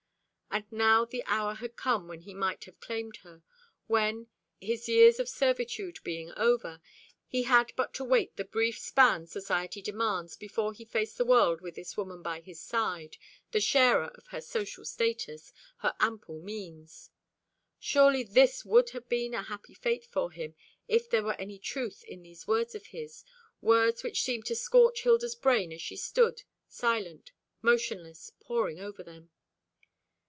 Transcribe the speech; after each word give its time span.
And 0.53 0.69
now 0.69 1.05
the 1.05 1.23
hour 1.27 1.53
had 1.55 1.77
come 1.77 2.09
when 2.09 2.23
he 2.23 2.33
might 2.33 2.65
have 2.65 2.81
claimed 2.81 3.15
her, 3.23 3.41
when, 3.87 4.27
his 4.59 4.89
years 4.89 5.17
of 5.17 5.29
servitude 5.29 5.99
being 6.03 6.33
over, 6.35 6.81
he 7.25 7.43
had 7.43 7.71
but 7.77 7.93
to 7.93 8.03
wait 8.03 8.35
the 8.35 8.43
brief 8.43 8.77
span 8.77 9.27
society 9.27 9.81
demands, 9.81 10.35
before 10.35 10.73
he 10.73 10.83
faced 10.83 11.17
the 11.17 11.23
world 11.23 11.61
with 11.61 11.75
this 11.75 11.95
woman 11.95 12.21
by 12.21 12.41
his 12.41 12.59
side, 12.61 13.15
the 13.51 13.61
sharer 13.61 14.07
of 14.07 14.27
her 14.31 14.41
social 14.41 14.83
status, 14.83 15.53
her 15.77 15.95
ample 16.01 16.41
means. 16.41 17.11
Surely 17.79 18.21
this 18.21 18.65
would 18.65 18.89
have 18.89 19.07
been 19.07 19.33
a 19.33 19.43
happy 19.43 19.73
fate 19.73 20.03
for 20.03 20.31
him, 20.31 20.53
if 20.85 21.09
there 21.09 21.23
were 21.23 21.39
any 21.39 21.59
truth 21.59 22.03
in 22.03 22.23
these 22.23 22.45
words 22.45 22.75
of 22.75 22.87
his, 22.87 23.23
words 23.61 24.03
which 24.03 24.21
seemed 24.21 24.45
to 24.47 24.55
scorch 24.57 25.03
Hilda's 25.03 25.33
brain 25.35 25.71
as 25.71 25.81
she 25.81 25.95
stood, 25.95 26.43
silent, 26.67 27.31
motionless, 27.61 28.33
poring 28.41 28.81
over 28.81 29.01
them. 29.01 29.29